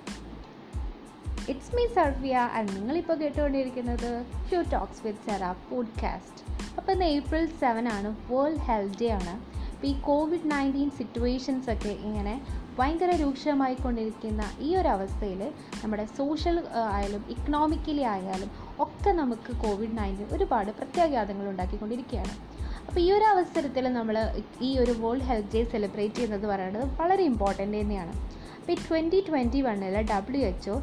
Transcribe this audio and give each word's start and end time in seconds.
It's 1.48 1.76
me 1.76 1.86
സർവിയ 1.86 2.36
and 2.36 2.76
നിങ്ങളിപ്പോൾ 2.76 3.16
കേട്ടുകൊണ്ടിരിക്കുന്നത് 3.16 4.26
shoe 4.50 4.62
talks 4.72 5.06
with 5.06 5.30
Cera 5.30 5.52
podcast 5.52 6.42
അപ്പോൾ 6.78 6.92
ഇന്ന് 6.92 7.04
ഏപ്രിൽ 7.04 7.46
സെവൻ 7.46 7.88
ആണ് 7.88 8.16
വേൾഡ് 8.32 8.58
ഹെൽത്ത് 8.58 8.98
ഡേ 9.00 9.08
ആണ്. 9.08 9.34
അപ്പോൾ 9.74 9.86
ഈ 9.86 10.00
കോവിഡ് 10.00 10.50
നയന്റീൻ 10.50 10.90
സിറ്റുവേഷൻസ് 10.90 11.70
ഒക്കെ 11.70 11.88
ഇങ്ങനെ 11.88 12.46
ഭയങ്കര 12.78 13.10
രൂക്ഷമായി 13.10 13.74
കൊണ്ടിരിക്കുന്ന 13.74 14.50
ഈ 14.58 14.76
ഒരു 14.76 14.88
അവസ്ഥയിൽ 14.88 15.52
നമ്മുടെ 15.84 16.04
സോഷ്യൽ 16.04 16.64
ആയാലും 16.92 17.24
ഇക്കണോമിക്കലി 17.28 18.02
ആയാലും 18.02 18.50
ഒക്കെ 18.80 19.10
നമുക്ക് 19.10 19.56
കോവിഡ് 19.56 19.98
നയന്റീൻ 19.98 20.28
ഒരുപാട് 20.32 20.70
പ്രത്യാഘാതങ്ങൾ 20.70 21.48
ഉണ്ടാക്കിക്കൊണ്ടിരിക്കുകയാണ്. 21.48 22.57
അപ്പോൾ 22.88 23.00
ഈ 23.00 23.08
ഒരു 23.12 23.24
അവസരത്തിൽ 23.24 23.84
നമ്മൾ 23.92 24.16
ഈ 24.60 24.78
ഒരു 24.78 24.92
വേൾഡ് 25.00 25.26
ഹെൽത്ത് 25.30 25.52
ഡേ 25.54 25.60
സെലിബ്രേറ്റ് 25.64 26.14
ചെയ്യുന്നത് 26.14 26.46
പറയുന്നത് 26.46 26.86
വളരെ 27.00 27.22
ഇമ്പോർട്ടന്റ് 27.22 27.76
തന്നെയാണ്. 27.80 28.14
അപ്പോൾ 28.58 28.72
ഈ 28.72 28.76
ട്വന്റി 28.88 29.18
ട്വന്റി 29.28 29.60
വണ്ണിൽ 29.60 29.94
ഡബ്ല്യു 30.12 30.40
എച്ച് 30.46 30.70
ഒ 30.70 30.76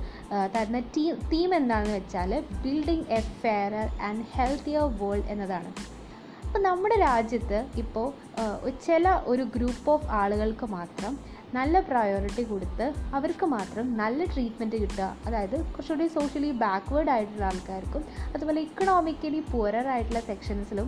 തരുന്ന 0.56 0.80
ടീ 0.80 1.04
തീം 1.34 1.56
എന്താണെന്ന് 1.56 1.98
വെച്ചാൽ 1.98 2.32
building 2.64 3.08
a 3.18 3.20
fairer 3.42 3.88
and 4.08 4.24
healthier 4.36 4.86
world 5.02 5.28
എന്നതാണ്. 5.30 5.72
അപ്പോൾ 6.46 6.62
നമ്മുടെ 6.62 6.96
രാജ്യത്ത് 7.00 7.60
ഇപ്പോൾ 7.78 8.08
ചില 8.86 9.08
ഒരു 9.26 9.44
ഗ്രൂപ്പ് 9.56 9.90
ഓഫ് 9.92 10.08
ആളുകൾക്ക് 10.20 10.66
മാത്രം 10.66 11.14
നല്ല 11.58 11.80
പ്രയോറിറ്റി 11.90 12.44
കൊടുത്ത് 12.52 12.86
അവർക്ക് 13.18 13.46
മാത്രം 13.56 13.86
നല്ല 14.02 14.26
ട്രീറ്റ്മെന്റ് 14.34 14.78
കിട്ടുക. 14.84 15.08
അതായത് 15.28 15.58
കുറച്ചുകൂടി 15.74 16.08
സോഷ്യലി 16.16 16.52
ബാക്ക്വേർഡ് 16.64 17.12
ആയിട്ടുള്ള 17.16 17.46
ആൾക്കാർക്കും 17.52 18.04
അതുപോലെ 18.36 18.62
ഇക്കണോമിക്കലി 18.68 19.40
പുവറർ 19.52 19.88
ആയിട്ടുള്ള 19.96 20.22
സെക്ഷൻസിലും 20.30 20.88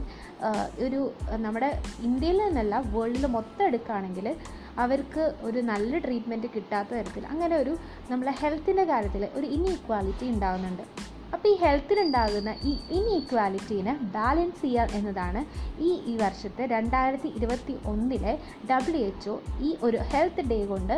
ഒരു 0.88 1.02
നമ്മുടെ 1.46 1.70
ഇന്ത്യയിൽ 2.10 2.40
നിന്നല്ല 2.46 2.76
വേൾഡിൽ 2.96 3.28
മൊത്തം 3.38 3.66
എടുക്കുകയാണെങ്കിൽ 3.70 4.28
അവർക്ക് 4.84 5.24
ഒരു 5.48 5.60
നല്ല 5.72 5.92
ട്രീറ്റ്മെന്റ് 5.98 6.50
കിട്ടാത്ത 6.56 6.90
തരത്തിൽ 6.94 7.24
അങ്ങനെ 7.34 7.56
ഒരു 7.64 7.76
നമ്മളെ 8.12 8.34
ഹെൽത്തിന്റെ 8.42 8.86
കാര്യത്തിൽ 8.86 9.26
ഒരു 9.38 9.48
ഇൻഈക്വാലിറ്റി 9.58 10.26
ഉണ്ടാകുന്നുണ്ട് 10.34 10.84
അപ്പോൾ 11.34 11.48
ഈ 11.54 11.56
ഹെൽത്തിനുണ്ടാകുന്ന 11.64 12.52
ഈ 12.70 12.74
ഇൻഈക്വാലിറ്റീനെ 12.98 13.94
ബാലൻസ് 14.16 14.62
ചെയ്യുക 14.62 14.96
എന്നതാണ് 14.98 15.42
ഈ 15.88 15.90
ഈ 16.12 16.14
വർഷത്തെ 16.24 16.66
രണ്ടായിരത്തി 16.76 17.30
ഇരുപത്തി 17.38 17.74
ഒന്നിലെ 17.92 18.34
ഡബ്ല്യു 18.72 19.02
എച്ച് 19.10 19.30
ഒ 19.34 19.36
ഈ 19.68 19.72
ഒരു 19.88 20.00
ഹെൽത്ത് 20.12 20.46
ഡേ 20.52 20.60
കൊണ്ട് 20.74 20.96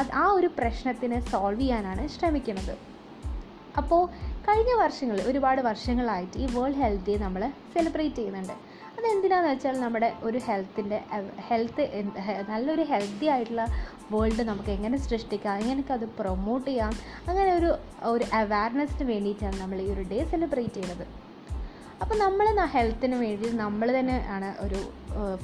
അത് 0.00 0.12
ആ 0.22 0.24
ഒരു 0.38 0.50
പ്രശ്നത്തിനെ 0.58 1.18
സോൾവ് 1.32 1.60
ചെയ്യാനാണ് 1.60 2.04
ശ്രമിക്കുന്നത്. 2.16 2.74
അപ്പോൾ 3.80 4.02
കഴിഞ്ഞ 4.46 4.72
വർഷങ്ങളിൽ 4.82 5.24
ഒരുപാട് 5.30 5.60
വർഷങ്ങളായിട്ട് 5.70 6.36
ഈ 6.44 6.46
വേൾഡ് 6.54 6.80
ഹെൽത്ത് 6.82 7.06
ഡേ 7.08 7.16
നമ്മൾ 7.26 7.42
സെലിബ്രേറ്റ് 7.74 8.16
ചെയ്യുന്നുണ്ട്. 8.16 8.56
അതെന്തിനാന്ന് 8.98 9.50
വെച്ചാൽ 9.50 9.80
നമ്മുടെ 9.80 10.08
ഒരു 10.22 10.38
ഹെൽത്തിന്റെ 10.46 11.00
ഹെൽത്ത് 11.48 11.84
നല്ലൊരു 12.48 12.82
ഹെൽത്തി 12.82 13.26
ആയിട്ടുള്ള 13.26 13.64
വേൾഡ് 14.12 14.42
നമുക്ക് 14.42 14.70
എങ്ങനെ 14.70 14.98
സൃഷ്ടിക്കാം 14.98 15.60
എങ്ങനെയൊക്കെ 15.62 15.92
അത് 15.92 16.06
പ്രൊമോട്ട് 16.18 16.66
ചെയ്യാം 16.70 16.92
അങ്ങനെ 17.28 17.50
ഒരു 17.58 17.70
ഒരു 18.12 18.24
അവയർനെസ്സിന് 18.40 19.08
വേണ്ടിയിട്ടാണ് 19.08 19.60
നമ്മൾ 19.60 19.80
ഈ 19.82 19.88
ഒരു 19.92 20.04
ഡേ 20.12 20.18
സെലിബ്രേറ്റ് 20.30 20.74
ചെയ്യുന്നത്. 20.74 21.06
അപ്പോൾ 22.02 22.18
നമ്മൾ 22.18 22.46
ഹെൽത്തിന് 22.74 23.16
വേണ്ടി 23.24 23.48
നമ്മൾ 23.56 23.88
തന്നെ 23.98 24.26
ആണ് 24.28 24.48
ഒരു 24.64 24.80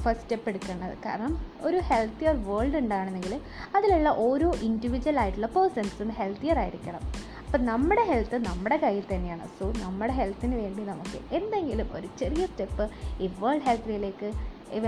ഫസ്റ്റ് 0.01 0.23
സ്റ്റെപ്പ് 0.23 0.49
എടുക്കേണ്ടത്. 0.49 0.95
കാരണം 1.05 1.33
ഒരു 1.61 1.79
ഹെൽത്തിയർ 1.89 2.35
വേൾഡ് 2.49 2.77
ഉണ്ടാകണമെങ്കിൽ 2.77 3.33
അതിലുള്ള 3.75 4.09
ഓരോ 4.09 4.49
ഇൻഡിവിജ്വൽ 4.67 5.19
ആയിട്ടുള്ള 5.19 5.47
പേഴ്സൺസും 5.47 6.09
ഹെൽത്തിയർ 6.19 6.59
ആയിരിക്കണം. 6.59 7.03
അപ്പം 7.49 7.65
നമ്മുടെ 7.65 8.03
ഹെൽത്ത് 8.03 8.45
നമ്മുടെ 8.45 8.77
കയ്യിൽ 8.77 9.03
തന്നെയാണ്. 9.13 9.47
സോ 9.59 9.73
നമ്മുടെ 9.77 10.13
ഹെൽത്തിന് 10.13 10.55
വേണ്ടി 10.55 10.83
നമുക്ക് 10.83 11.35
എന്തെങ്കിലും 11.35 11.89
ഒരു 11.93 12.07
ചെറിയ 12.19 12.45
സ്റ്റെപ്പ് 12.45 12.89
ഈ 13.19 13.29
വേൾഡ് 13.39 13.61
ഹെൽത്ത് 13.61 13.87
ഡേയിലേക്ക് 13.87 14.31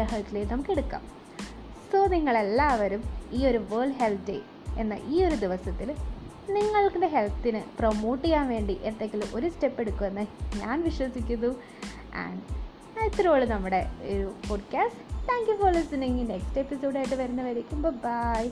ഹെൽത്ത് 0.02 0.36
ഡേ 0.36 0.44
നമുക്ക് 0.44 0.72
എടുക്കാം. 0.72 1.02
സോ 1.92 2.06
നിങ്ങളെല്ലാവരും 2.06 3.04
ഈ 3.32 3.46
ഒരു 3.46 3.58
വേൾഡ് 3.58 3.94
ഹെൽത്ത് 3.94 4.24
ഡേ 4.30 4.40
എന്ന 4.78 4.94
ഈ 4.94 5.24
ഒരു 5.24 5.36
ദിവസത്തിൽ 5.36 5.96
നിങ്ങളുടെ 6.50 7.08
ഹെൽത്തിന് 7.08 7.62
പ്രൊമോട്ട് 7.80 8.24
ചെയ്യാൻ 8.24 8.50
വേണ്ടി 8.50 8.80
എന്തെങ്കിലും 8.84 9.28
ഒരു 9.34 9.50
സ്റ്റെപ്പ് 9.50 9.82
എടുക്കുമെന്ന് 9.82 10.22
ഞാൻ 10.60 10.82
വിശ്വസിക്കുന്നു. 10.82 11.56
ആൻഡ് 12.16 12.42
ഇത്രയുള്ളൂ 13.06 13.48
നമ്മുടെ 13.48 13.92
ഒരു 14.02 14.34
podcast 14.50 15.28
thank 15.30 15.52
you 15.52 15.56
for 15.56 15.72
listening 15.72 16.30
next 16.30 16.60
എപ്പിസോഡായിട്ട് 16.60 17.16
വരുന്നവരേക്കും. 17.16 17.82
ബൈ 17.82 18.50